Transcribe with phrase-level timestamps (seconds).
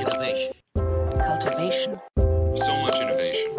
[0.00, 0.54] Innovation.
[1.28, 2.00] cultivation,
[2.54, 3.50] So much innovation.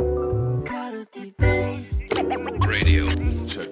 [2.67, 3.05] Radio.
[3.47, 3.69] Check.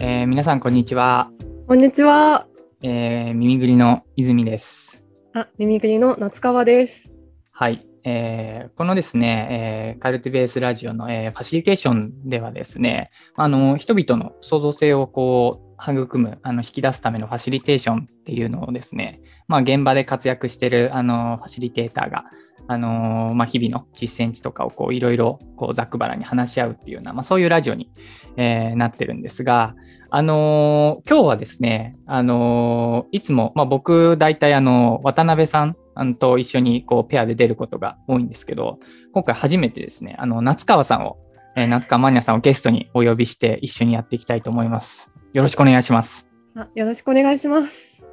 [0.00, 1.30] えー皆さんこんにちは、
[1.68, 2.48] こんにちは。
[2.82, 5.00] えー耳ぐりの泉です。
[5.32, 7.12] あ、耳ぐりの夏川です。
[7.52, 22.24] はい、えーこのですね、えーカルティベースラジオの、えーファシリテーションではですね、あの人々の創造性をこう育む、あの引き出すためのファシリテーションっていうのをですね、まあ、現場で活躍しているあのファシリテーターが、
[22.66, 27.90] あのまあ、日々の実践値とかをこういろいろこうざっくばらに話し合うっていうような、まあ、そういうラジオに、
[28.36, 29.74] えーなってるんですが、
[30.10, 35.76] あのー今日はですね、あのいつも、まあ、僕、大体、あの、渡辺さん
[36.18, 38.78] と一緒に、こう、ペアで出ることが多いんですけど、
[39.12, 41.18] 今回初めてですね、あの、夏川さんを、
[41.56, 45.13] えー夏川マニアさんをゲストにお呼びして、一緒にやっていきたいと思います。
[45.34, 46.28] よろしくお願いします。
[46.54, 48.08] あよろしくお願いします。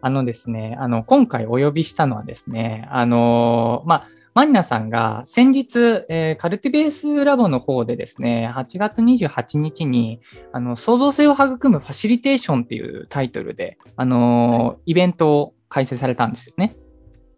[0.00, 10.20] あのですね、あの、今回お呼びしたのはですね、あのーまあ、マニナさんが先日、えーカルティベースラボの方でですね、8月28日に、
[10.52, 16.76] あの、創造性を育むファシリテーションっていうタイトルで、あのーイベントを開催されたんですよね。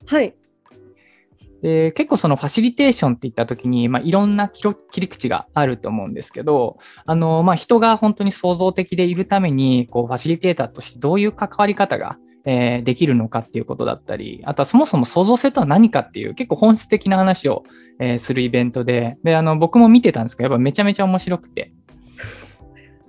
[0.06, 0.34] はい。
[1.62, 17.64] で、結構そのファシリテーションって言った時に、まあ、いろんな切ろ切り口があると思うんですけど、あの、まあ、人が本当に創造的でいるために、こう、ファシリテーターとしてどういう関わり方が、えーできるのかっていうことだったり、あとはそもそも創造性とは何かっていう結構本質的な話を、
[17.98, 21.72] えーするイベントで、で、あの、僕も見てたんですけど、やっぱめちゃめちゃ面白くて。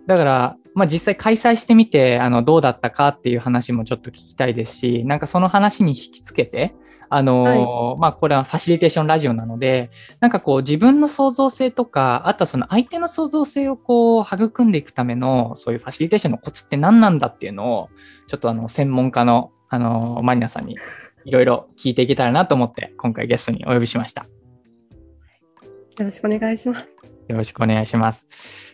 [0.07, 6.73] だから、まあ、実際開催してみて、あの、どうだったかっていう話もちょっと聞きたいですし、なんかその話に引きつけて、
[7.13, 9.91] あのーまあ、これはファシリテーションラジオなので、
[10.21, 17.89] なんかこう自分の創造性とか、あとはその相手の創造性をこう育んでいくための、そういうファシリテーションのコツって何なんだっていうのを、
[18.27, 20.77] ちょっとあの、専門家の、あのーマリナさんに
[21.25, 24.21] いろいろ聞いていけたらなと思って、今回ゲストにお呼びしました。
[24.21, 27.00] よろしくお願いします。
[27.31, 28.27] よろしくお願いします。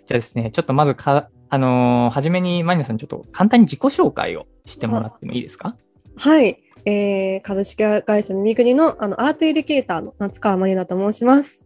[0.08, 5.78] じゃあですね、ちょっとまずか、あのー初めにマリナさん、ちょっと簡単に自己紹介をしてもらってもいいですか？
[6.18, 6.64] はい。
[6.86, 11.66] えー、株式会社耳ぐりのあのアートエデュケーターの夏川まりなと申します。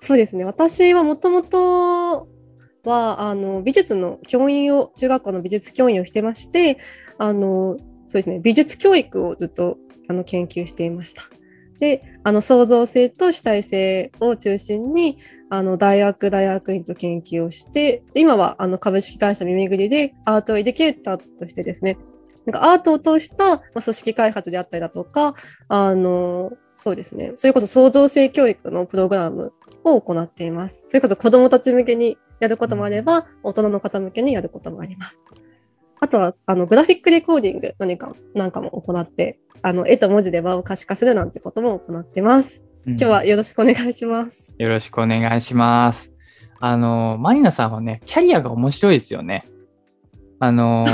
[0.00, 0.44] そうですね。
[0.44, 2.28] 私はもともと
[2.84, 6.78] は、あの、美術の教員を、中学校の美術教員をしてまして、
[7.18, 8.40] あの、そうですね。
[8.40, 9.76] 美術教育をずっと
[10.08, 11.22] あの研究していました。
[11.80, 15.18] で、あの、創造性と主体性を中心に、
[15.50, 21.96] あの、大学、大学院と研究をして、今は、あの、株式会社耳ぐりでアートエデュケーターとしてですね、
[22.46, 25.34] なんかアートを通した、組織開発であったりだとか、
[25.68, 29.52] あの、そうですね、それこそ創造性教育のプログラム
[29.84, 30.84] を行っています。
[30.86, 35.22] それこそ子供たち向けにやることもあれば、大人の方向けにやることもあります。
[36.00, 42.62] あとは、あの、グラフィックレコーディング何か、なんかも行って、あの、絵と文字で場を可視化するなんてことも行っています。
[42.86, 44.54] 今今日はよろしくお願いします。
[44.58, 46.12] よろしくお願いします。
[46.60, 49.44] あの、マリナさんはね、キャリアが面白いですよね。
[50.40, 50.84] あの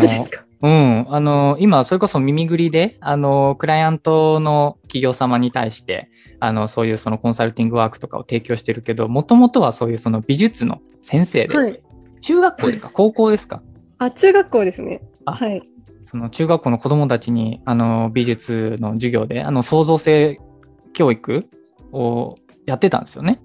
[0.63, 1.07] うん。
[1.11, 6.09] あの、今、それこそ耳ぐりで、あの、クライアントの企業様に対して、
[6.41, 11.83] あの、そういうそのコンサルティングワークとかを提供してるけど、もともとはそういうその美術の先生で、はい。
[12.23, 12.91] 中学校ですか？
[12.95, 13.63] 高校ですか？
[13.99, 15.01] あ、中学校ですね。
[15.25, 15.63] あはい。
[16.07, 20.39] その中学校の子供たちに、あの、美術の授業で、あの、創造性
[20.93, 21.49] 教育
[21.93, 23.41] をやってたんですよね。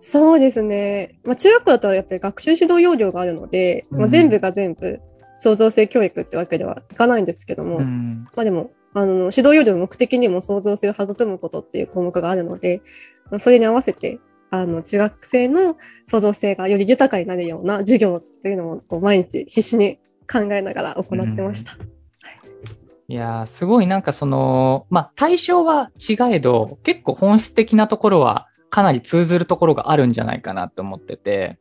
[0.00, 1.18] そうですね。
[1.24, 5.00] まあ、中学校だとやっぱり学習指導要領があるので、まあ、うん全部が全部
[5.36, 8.26] 創造性教育ってわけではいかないんですけども、うん。
[8.34, 12.82] まあでも、あの、指導要領の目的にも創造性を育むことっていう項目があるので、
[13.30, 14.18] まあそれに合わせて、
[14.50, 19.98] あの、中学生の創造性がより豊かになるような授業というのも、こう、毎日必死に
[20.30, 21.72] 考えながら行ってました。
[23.08, 23.14] い。
[23.14, 31.58] やー、すごいなんかその、まあ、対象は違えど、結構本質的なところはかなり通ずるところがあるんじゃないかなと思ってて、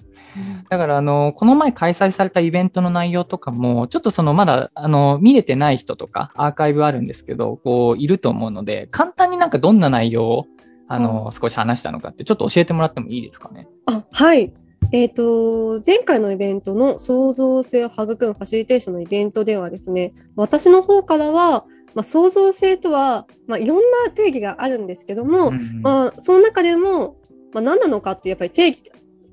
[0.69, 10.45] だからあの、この前開催されたイベントの内容とかも、ちょっとそのまだ、あの、見れてない人とか、アーカイブあるんですけど、こう、いると思うので、簡単になんかどんな内容を、
[10.87, 13.67] あの、少し話したのかって、ちょっと教えてもらってもいいですかね？
[13.85, 14.53] あ、はい。
[14.93, 27.17] えっ、と、前回のイベントの創造性を育むファシリテーションのイベントではですね、私の方からは、まあ、創造性とは、まあ、いろんな定義があるんですけども、うんまあ、その中でも、
[27.53, 28.83] まあ、何なのかってやっぱり定義、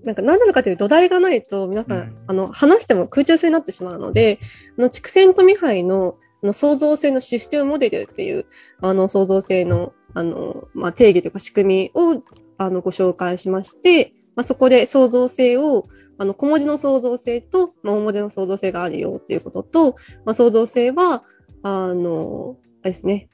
[0.02, 4.40] なんか何なのかという土台がないと、皆さん、うんあの、話しても空中戦になってしまうので、
[4.78, 8.46] あの、畜生とミハイの、あの創造性のシステムモデルっていう、
[8.80, 12.22] あの、創造性の、あの、まあ、定義というか仕組みを、
[12.58, 15.86] あの、ご紹介しまして、まあ、そこで創造性を、
[16.16, 21.24] あの小文字の創造性と、まあ、大文字の創造性があるよっていうことと、まあ、創造性は、
[21.62, 23.28] あの、あれですね、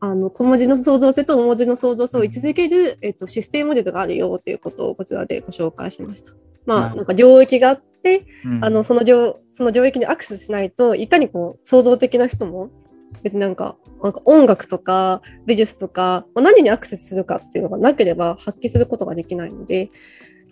[0.00, 6.32] あの小文字の創造性と大文字の創造性を位置づける、えっと、システムモデルがあるよっていうことをこちらでご紹介しました。
[6.66, 7.95] まあ、なんか領域があって、
[8.44, 12.70] うんあの、その領、その領域にアクセスしないと、いかにこう、創造的な人も、
[13.22, 19.90] 別になんか、なんか音楽とか美術とか、まあ何にアクセスするかっていうのがなければ発揮することができないので、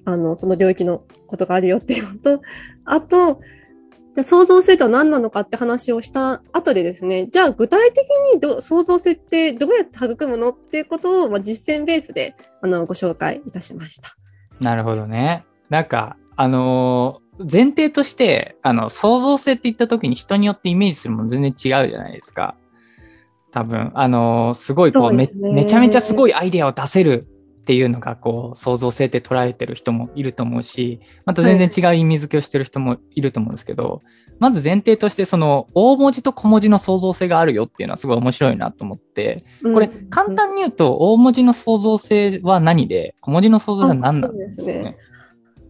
[0.05, 2.43] あの、その領域のことがあるよっていうのと、
[2.85, 3.41] あと、
[4.15, 14.11] じゃあ創造性とは何なのかって話をした後でですね、じゃあ具体的にど創造性ってどうやって育むのっていうことを、まあ、実践ベースであのご紹介いたしました。
[14.61, 15.45] なるほどね。
[15.69, 22.57] なんか、あのー前提として、あの、創造性って言った時に人によってイメージするもの全然違うじゃないですか。
[23.51, 27.29] 多分、あのーすごいこうねめちゃめちゃすごいアイデアを出せる
[27.65, 34.03] っていうのが、こう、創造性って捉えてる人もいると思うし、また全然違う意味付けをしてる人もいると思うんですけど、
[34.39, 44.97] まず前提として、その、大文字と小文字の創造性があるよっていうのはすごい面白いなと思って、これ、うん簡単に言うと、大文字の創造性は何で、小文字の創造性は何なんですかね。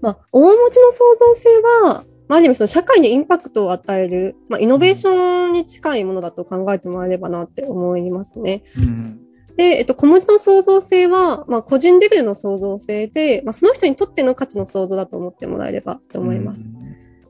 [0.05, 1.49] まあ、大文字の創造性
[1.83, 8.65] は、まあ、ある意味その社会にインパクトを与える、まあ、イノベーションに近いものだと考えてもらえればなって思いますね。
[8.77, 9.21] うん
[9.57, 16.73] で、えっと、小文字の創造性は、まあ、個人レベルの創造性で、まあ、その人にとっての価値の創造だと思ってもらえればと思います。。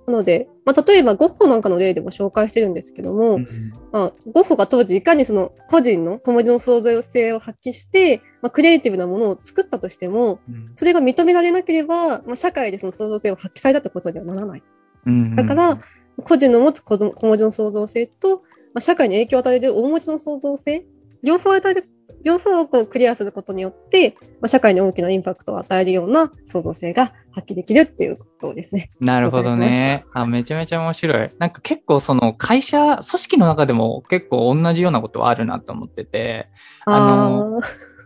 [0.06, 3.47] なので、まあ、例えばゴッホなんかの例でも紹介してるんですけども、うん
[3.93, 10.69] まあ、ゴッホが当時いかにその個人の小文字の創造性を発揮して、まあ、クリエイティブなものを作ったとしても、うん。
[10.75, 14.62] それが認められなければ、まあ、社会でその創造性を発揮されたってことにはならない。
[15.06, 15.79] うんだから、
[16.23, 18.43] 個人の持つ小小文字の創造性と、ま
[18.77, 20.85] あ、社会に影響を与える大文字の創造性、
[21.23, 21.89] 両方与える、
[22.25, 28.91] 両方をこうクリアすることによって、まあ、社会に大きなインパクトを与えるような創造性が発揮できるっていうことですね。
[29.00, 30.05] なるほどね。
[30.15, 31.31] あ、めちゃめちゃ面白い。
[31.38, 36.49] なんか結構その会社、組織の中でも結構同じようなことはあるなと思ってて、
[36.87, 37.61] あの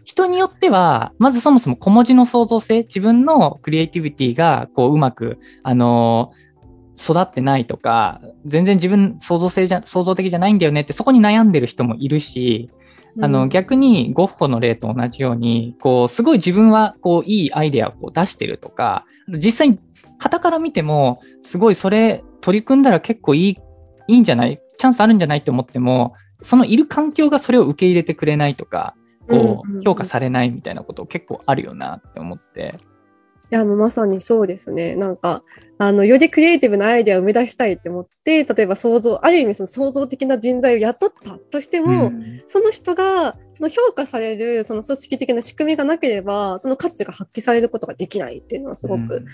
[0.04, 6.32] 人によっては、まずそもそも小文字の創造性、自分のクリエイティビティがこううまく、あの
[6.98, 12.70] 育ってないとか、全然自分創造性じゃ、創造的じゃないんだよねって、そこに悩んでる人もいるし、
[13.20, 19.80] あの、うん逆にゴッホの例と同じように、こう、すごい自分は、こう、いいアイデアをこう出してるとか、実際に、
[20.18, 23.58] 旗から見ても、すごいそれ取り組んだら結構いい、
[24.08, 28.94] いいんじゃないチャンスあるんじゃないって思っても、そのいる環境がそれを受け入れてくれないとか、
[29.28, 32.78] こう評価されないみたいなこと結構あるよなって思って。
[33.50, 34.94] いや、もうまさにそうですね。
[34.94, 35.42] なんか、
[35.78, 49.24] あの、よりクリエイティブなアイデアを生み出したいって思って、例えば創造、ある意味その創造的な人材を雇ったとしても、うんその人が、その評価される、その組織的な仕組みがなければ、その価値が発揮されることができないっていうのはすごく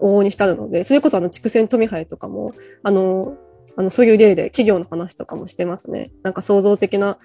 [0.00, 2.54] 往々にしてあるので、それこそあの、富杯とかも、
[2.84, 3.36] あの、
[3.76, 6.12] あの、そういう例で企業の話とかもしてますね。
[6.22, 7.18] なんか創造的な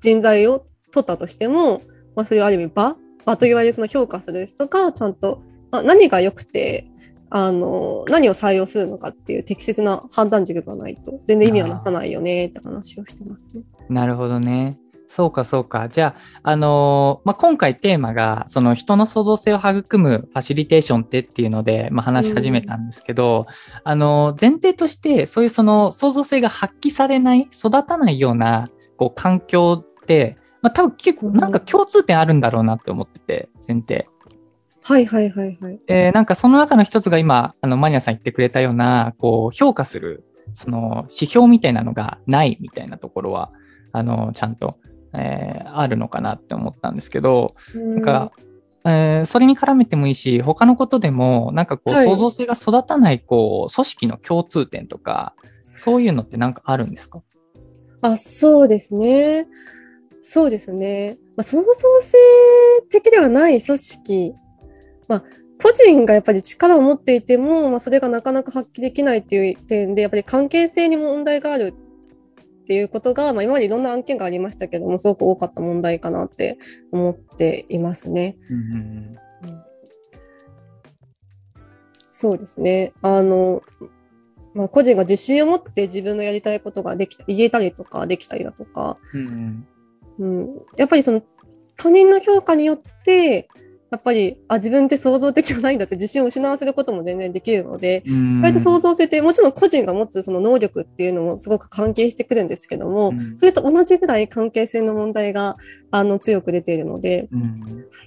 [0.00, 1.82] 人材を取ったとしても、
[2.16, 6.86] まあ、それはある意味場場と言われるその評価する人がちゃんと、まあ、何が良くて、
[7.30, 13.62] あの、何を採用するのかっていう適切な判断軸がないと、全然意味はなさないよねって話をしてますね。
[13.88, 14.78] なるほどね。
[15.06, 15.88] そうか、そうか。
[15.88, 23.46] じゃあ、あのーまあ、今回テーマが、その人の創造性を育むファシリテーションってっていうので、まあ、話し始めたんですけど、
[23.82, 34.06] あのー前提として、そういうその創造性が発揮されない、育たないような、こう、環境って、まあ、多分結構なんか共通点あるんだろうなって思ってて、前提。
[34.82, 35.80] はいはいはいはい。
[35.86, 43.50] で、なんかその中の一つが今、あの、マニアさん言ってくれたような、こう、評価する、その、指標みたいなのがないみたいなところは、
[43.92, 44.78] あの、ちゃんと、
[45.12, 48.32] えーあるのかなって思ったんですけど、なんか、
[48.84, 57.22] えーそれに絡めてもいいし、他のことでも、なんかこう、はい創造性が育たない、こう、組織の共通点とか、そういうのってなんかあるんですか？
[58.02, 59.46] あ、そうですね。
[60.22, 61.18] そうですね。
[61.36, 61.64] まあ、創造
[62.00, 62.16] 性
[62.90, 64.34] 的ではない組織。
[65.10, 65.24] まあ、
[65.60, 71.74] 個人がやっぱり力を持っていても、まあ、それがなかなか発揮できないっていう点で、やっぱり関係性に問題がある
[72.62, 76.58] っていうことが、まあ、今までいろんな案件がありましたけども、すごく多かった問題かなって
[76.92, 78.36] 思っていますね。
[78.48, 79.16] うん
[82.12, 82.92] そうですね。
[83.02, 83.62] あの、
[84.52, 89.66] まあ、個人が自信を持って自分のやりたいことができた、言えたりとか、できたりだとか、うん
[90.18, 91.22] うんうん、やっぱりその
[91.76, 93.48] 他人の評価によって、
[93.90, 98.38] やっぱり、あ、自分って創造的じゃないんだって自信を失わせることも全然できるので、うん。
[98.38, 103.36] 意外と創造性って、もちろん個人が持つその能力っていうのもすごく関係してくるんですけども、うん。
[103.36, 105.56] それと同じぐらい関係性の問題が、
[105.90, 107.54] あの、強く出ているので、うん。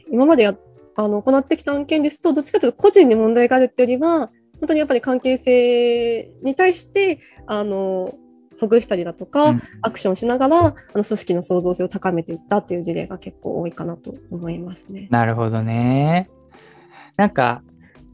[0.09, 0.55] 今までや
[0.95, 8.13] あの行ってきた案件ですと、どっちかというと個人に問題があるっていうよりは、本当にやっぱり関係性に対して、あの、
[8.59, 15.07] ほぐしたりだとか、うんアクションしながら、あの組織の創造性を高めていったっていう事例が結構多いかなと思いますね。
[15.11, 16.29] なるほどね。
[17.17, 17.61] なんか、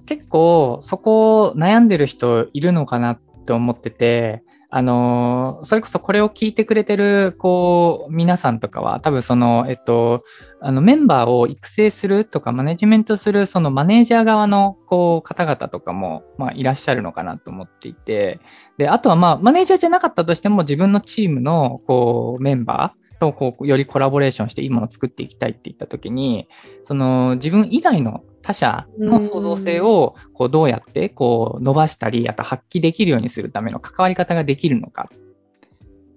[0.05, 10.23] 結構そこ悩んでる人いるのかなって思ってて、あのそれこそこれを聞いてくれてる、こう、皆さんとかは、多分その、えっと、
[10.61, 18.39] あの、メンバーを育成するとか、マネジメントする、そのマネージャー側の、こう、方々とかも、まあ、いらっしゃるのかなと思っていて、
[18.77, 26.47] で、あとはまあ、マネージャーじゃなかったとしても、自分のチームの、こう、メンバーと、こう、よりコラボレーションしていいものを作っていきたいって言ったときに、
[26.83, 35.09] その、自分以外の他者の創造性を、こう、どうやって、こう、伸ばしたり、あと発揮できるようにするための関わり方ができるのか。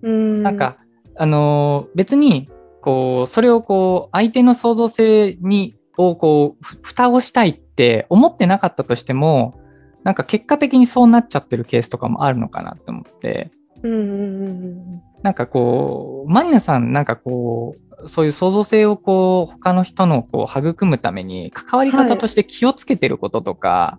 [0.02, 0.42] うん。
[0.42, 0.78] なんか、
[1.16, 2.48] あのー別に、
[2.80, 9.60] こう、それをこう、相手の創造性に、をこう、ふ蓋をしたいって思ってなかったとしても、
[10.04, 13.50] なんか結果的にそうなっちゃってるケースとかもあるのかなと思って、
[13.82, 14.48] うんうんうんう
[14.96, 17.74] んなんかこう、マリナさん、なんかこ
[18.04, 23.98] う、そういう創造性をこう、他の人のこう、育むために、関わり方として気をつけてることとか、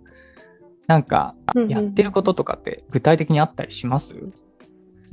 [0.86, 4.14] なんか、うんやってることとかって具体的にあったりします？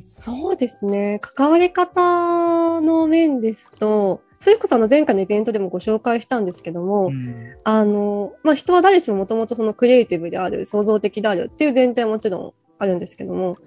[0.01, 1.20] そうですね。
[1.22, 7.56] 関わり方の面ですと、それこそあの前回のイベントでもご紹介したんですけども、うん。
[7.63, 13.58] あの、まあ、人は誰しももともとそのクリエイティブである、創造的であるっていう前提はもちろんあるんですけども、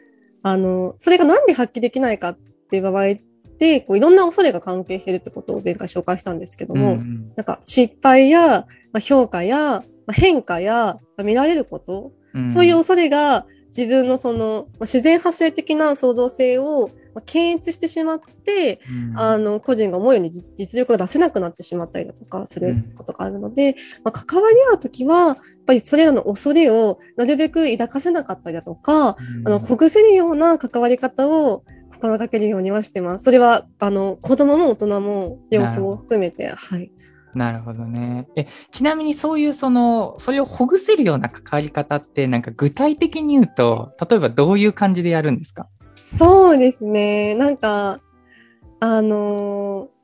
[0.45, 2.39] あの、それがなんで発揮できないかっ
[2.71, 3.15] ていう場合
[3.59, 7.33] で、こういろんな恐れが関係してるってことを前回紹介したんですけども、うん。
[7.35, 12.51] なんか失敗や、まあ、評価や、まあ、変化や、まあ見られること、うん。
[12.51, 33.25] そういう恐れが自分のそのまあ自然発生的な創造性をまあ検閲してしまって、うんあの個人が思うように実実力が出せなくなってしまったりだとかすることがあるので、まあ、関わり合うときはやっぱりそれらの恐れをなるべく抱かせなかったりだとか、あのほぐせるような関わり方を心がけるようにはしてます。
[33.25, 36.91] それはあの子供も大人も両方含めて、はい。
[37.35, 38.29] なるほどね。
[38.37, 45.69] え、ちなみにそういうその、それをほぐせるような関わり方って、なんか具体的に言うと、例えばどういう感じでやるんですか？
[45.97, 47.35] そうですね。
[47.35, 48.01] なんか、
[48.81, 49.95] あのー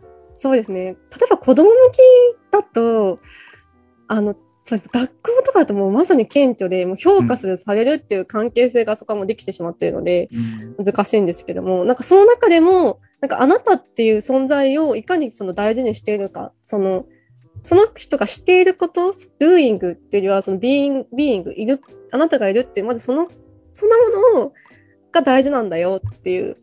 [0.43, 0.85] そうですね。
[0.85, 0.97] 例え
[1.29, 1.99] ば子供向き
[2.51, 3.19] だと、
[4.09, 4.89] あの、そうです。
[4.91, 10.31] 学校とかだともうまさに顕著で、もう評価する、されるっていう関係性がそこはもうできてしまっているので、
[10.83, 17.05] 難しいんですけども、なんかその中でも、なんかあなたっていう存在をいかにその大事にしているか、その、
[17.63, 21.83] その人がしていること、doing っていうよりは、その being, being いる、
[22.13, 23.29] あなたがいるっていう、まずその、
[23.75, 23.97] そんな
[24.35, 24.53] もの
[25.13, 26.57] が大事なんだよっていう、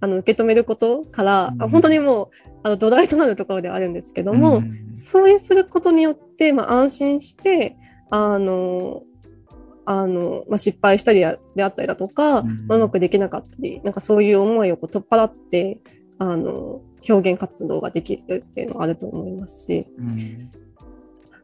[0.00, 1.68] あの、受け止めることから、うん。
[1.68, 2.28] 本当にもう、
[2.62, 4.94] あの、土台となるところではあるんですけども、うん。
[4.94, 7.76] そういうすることによって、まあ、安心して、
[8.10, 9.02] あの、
[9.84, 12.66] あの、まあ、失敗したりやであったりだとか、うん。
[12.66, 15.78] まあうまくできなかったり、なんかそういう思いをこう取っ払って、
[16.18, 20.16] あの、表現活動ができるっていうのはあると思いますし、うん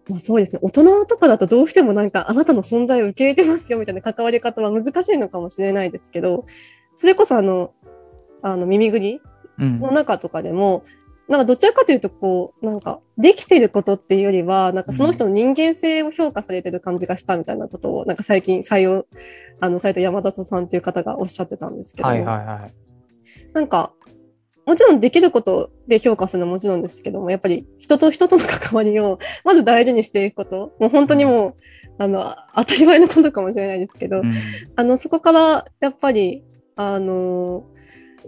[0.08, 6.44] まあそうですね、大人とかだとどうしてもなんかあなたの存在を受け入れてますよみたいな関わり方は難しいのかもしれないですけど、
[6.94, 7.72] それこそあの、
[8.42, 9.20] あの耳ぐり
[9.58, 9.80] うん。
[9.80, 10.84] の中とかでも、
[11.28, 19.06] なんかどちらかというと、こう、なんか、できてることっていうよりは、なんかその人の人間性を評価されてる感じがしたみたいなことを、なんか最近採用、
[19.60, 22.74] あの、された山里さんっていう方がおっしゃってたんですけど、はいはいはい。
[23.54, 23.92] なんか、
[24.66, 31.54] もちろんできることで評価するのはもちろんですけども、やっぱり人と人との関わりをまず大事にしていくこと、もう本当にもう、
[31.98, 34.32] あの、当たり前のことかもしれないですけど、うん。
[34.74, 36.44] あの、そこから、やっぱり、
[36.74, 37.64] あの、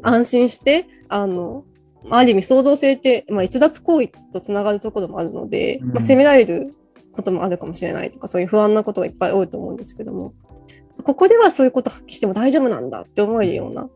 [0.02, 1.64] 安心して、あの、
[2.08, 5.88] ある意味創造性って、まあ、逸脱行為とつながるところもあるので、うん。
[5.88, 6.72] まあ、責められる
[7.12, 10.32] こともあるかもしれないとか、そういう不安なことがいっぱい多いと思うんですけども、
[11.04, 13.88] ここではそういうこと発揮しても大丈夫なんだって思えるような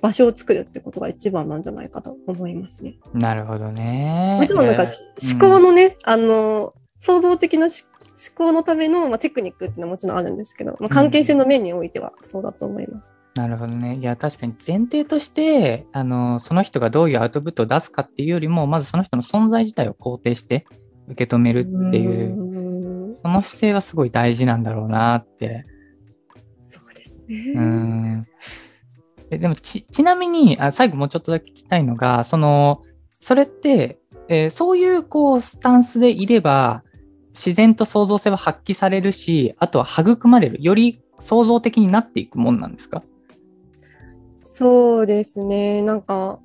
[0.00, 2.98] 場所を作るってことが一番なんじゃないかと思いますね。
[3.14, 4.36] なるほどね。
[4.40, 7.84] もちろんなんか思考のね、あの、創造的なし
[8.18, 13.14] 思考のための、まあ、テクニックっていうのはもちろんあるんですけど、まあ、関係性の面においてはそうだと思います。
[13.36, 13.96] なるほどね。
[13.96, 20.66] いや、確かに前提として、あの、その人がどういうアウトプットを出すかっていうよりも、まずその人の存在自体を肯定して
[21.06, 23.16] 受け止めるっていう、う。
[23.16, 25.64] その姿勢はすごい大事なんだろうなって。
[26.58, 27.52] そうですね。
[27.54, 28.26] うーん。
[29.30, 32.82] えでもち、ちなみにあ、最後もうちょっとだけ聞きたいのが、その、
[33.20, 36.82] それって、えーそういうこう、スタンスでいれば、
[37.34, 43.02] 自然と創造性は発揮されるし、あとは育まれる、より創造的になっていくもんなんですか？
[44.40, 45.82] そうですね。
[45.82, 46.40] なんか、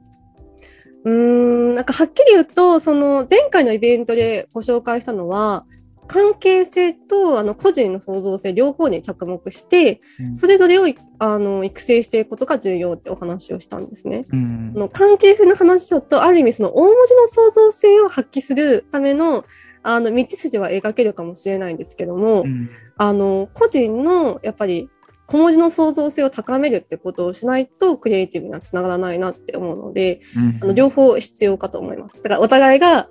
[1.05, 5.65] うーん、なんかはっきり言うと、その前回のイベントでご紹介したのは、
[6.07, 10.85] 関係性とあの個人の創造性両方に着目して、うんそれぞれを
[11.19, 14.25] あの育成していくことが重要ってお話をしたんですね。
[14.31, 19.45] うんあの関係性の話だと、ある意味その大文字の創造性を発揮するための
[19.83, 24.89] あの道筋は描けるかもしれないんですけども、うんあの個人のやっぱり
[25.25, 30.19] 小文字の創造性を高めるってことをしないとクリエイティブにはつながらないなって思うので、
[30.61, 32.21] あの両方必要かと思います。
[32.21, 33.07] だからお互いが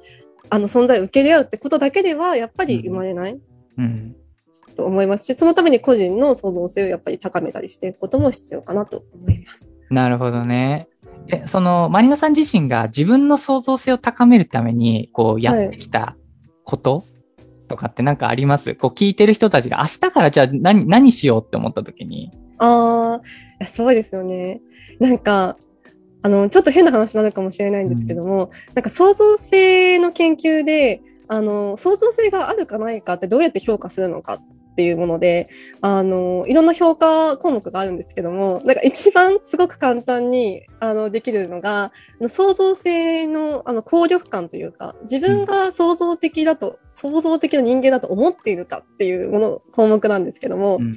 [0.54, 3.40] あの存在を受け入れ合うってことだけではやっぱり生まれない
[3.78, 4.14] うん
[4.76, 9.73] と思いますし、そのために個人の創造性をやっぱり高めたりしていくことも必要かなと思います。
[9.90, 10.88] なるほどね。
[11.28, 16.16] え、その、マリナさん自身が自分の創造性を高めるために、こう、やってきた
[16.64, 17.04] こと
[17.68, 18.75] とかってなんかあります？
[18.75, 22.30] こう、聞いてる人たちが明日からじゃあ何、何しようって思った時に。
[22.59, 23.21] あ
[23.61, 24.61] あ、そうですよね。
[24.99, 25.59] なんか、
[26.22, 34.38] あの、ちょっと変な話になるかもしれないんですけども、なんか創造性の研究で、あの、創造性があるかないかってどうやって評価するのか
[34.72, 35.48] っていうもので、
[35.80, 41.92] あの、いろんな評価項目があるんですけども、なんか一番すごく簡単に、あの、できるのが、
[42.28, 50.90] 創造性の、あの、効力感というか、自分が創造的だと、創造的な人間だと思っているかっていうもの、項目なんですけども、うん。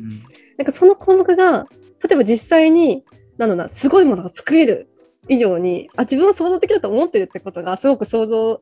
[0.58, 1.67] なんかその項目が、
[2.08, 3.03] 例えば実際に、
[3.38, 4.89] なんだろうな、すごいものが作れる
[5.27, 8.62] 以上に、あ、自分は創造的だと思ってるってことが、すごく創造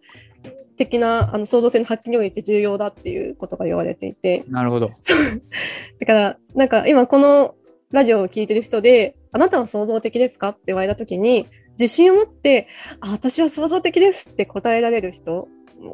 [0.77, 4.91] 的な、あの、創造性の発揮において重要だっていうことが言われていて、なるほど。
[6.00, 7.55] だから、なんか今この
[7.91, 11.48] ラジオを聞いてる人で、あなたは創造的ですかって言われたときに、
[11.79, 12.67] 自信を持って、
[13.00, 15.48] あ、私は創造的ですって答えられる人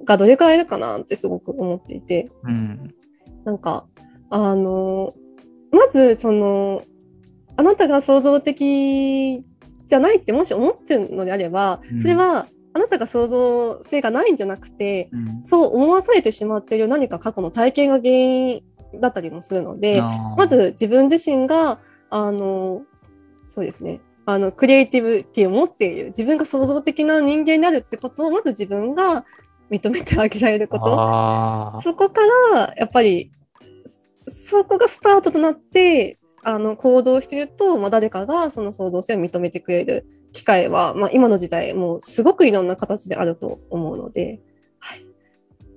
[0.06, 2.94] がどれくらいいるかなってすごく思っていて、うん。
[3.46, 3.86] なんか、
[4.30, 5.14] あの、
[5.72, 6.84] まず、その、
[7.56, 9.44] あなたが創造的
[9.90, 15.44] じゃないってもし思ってるのであればうん、それは、あなたが創造性がないんじゃなくて、うん。
[15.44, 18.64] そう思わされてしまっている何か過去の体験が原因
[19.02, 20.02] だったりもするので、
[20.38, 21.80] まず自分自身が、
[22.10, 22.84] あの、
[23.48, 29.26] そうですね、あの、クリエイティブティを持っている、自分が創造的な人間になるってことを、まず自分が
[29.72, 31.82] 認めてあげられること。
[31.82, 32.22] そこか
[32.54, 33.32] ら、やっぱり、
[34.28, 44.42] そそこがスタートとなって、あの、行動してると、まあ、誰かがその創造性を認めてくれる機会は、まあ、今の時代、もうすごくいろんな形であると思うので、
[44.80, 45.00] はい。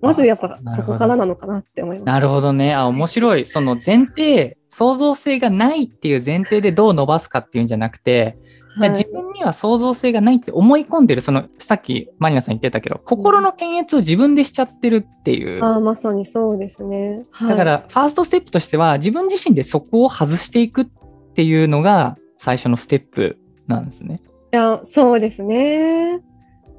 [0.01, 2.07] まずやっぱそこからなのかなって思います。
[2.07, 2.75] なるほどね。
[2.75, 3.47] あ、面白い。
[3.47, 8.37] その前提、創造性がないっていう前提でどう伸ばすかっていうんじゃなくて、
[8.75, 15.63] はい自分には創造性がないって思い込んでる、その、さっきマリナさん言ってたけど、心の検閲を自分でしちゃってるっていう。
[15.63, 17.23] ああ、まさにそうですね。
[17.31, 20.87] はい、だから、ファーストステップとしては、自分自身でそこを外していくっ
[21.35, 24.23] ていうのが最初のステップなんですね。
[24.53, 26.21] いや、そうですね。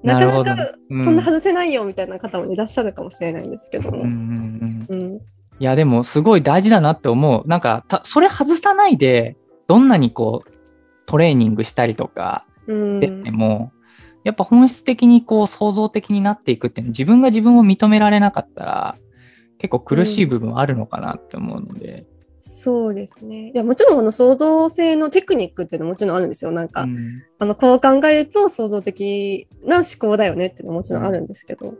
[0.03, 3.99] なかなかうんそんな外せないよみたいな方もいらっしゃるかもしれないんですけども。
[3.99, 5.15] うんうんうんうん。
[5.15, 5.19] い
[5.59, 7.47] や、でもすごい大事だなって思う。
[7.47, 10.52] なんか、たそれ外さないで、どんなにこう、
[11.05, 13.01] トレーニングしたりとかうん。
[13.01, 13.71] してても、
[14.23, 18.97] やっぱ本質的にこう創造的になっていくっていうのは自分が自分を認められなかったら、
[19.57, 22.05] 結構苦しい部分あるのかなって思うので。
[22.39, 23.51] そうですね。
[23.51, 26.51] いや、もちろん、あの、創造性のテクニックっていうのももちろんあるんですよ。
[26.51, 31.75] なんか、うんあの、こう考えると創造的な思考だよねっていうのももちろんあるんですけど、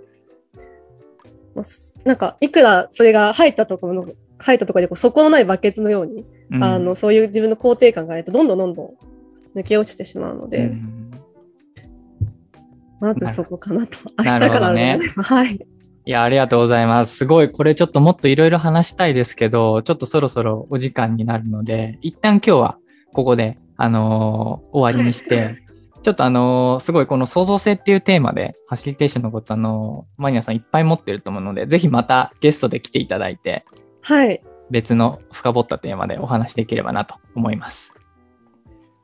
[1.56, 4.08] まあすなんか、いくらそれが入ったところの、
[4.38, 8.94] 入ったところでこう底のないバケツのように、うんあの、そういう自分の肯定感がと、どんどんどんどん
[9.56, 11.04] 抜け落ちてしまうので、うん
[13.04, 13.98] まずそこかなと。
[14.18, 15.56] 明な日からねはい。
[16.06, 17.18] いや、ありがとうございます。
[17.18, 22.78] すごい、これちょっともっといろいろ話したいですけど、ちょっとそろそろお時間になるので、一旦今日は
[23.12, 25.56] ここで、あのー終わりにして、
[26.02, 33.66] ちょっとあのーすごいこの創造性っていうテーマで、ファシリテーションのことあのーマニアさんいっぱい持ってると思うので、ぜひまたゲストで来ていただいて、
[34.02, 34.42] はい。
[34.72, 37.93] 別の深掘ったテーマでお話できればなと思います。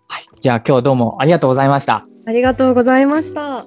[0.10, 0.26] はい。
[0.42, 2.06] じゃあ今日どうもありがとうございました。
[2.26, 3.66] ありがとうございました。